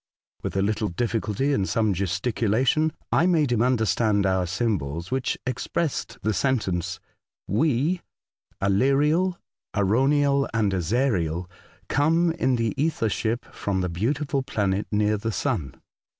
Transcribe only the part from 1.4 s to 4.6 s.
and some gesticulation, I made him understand our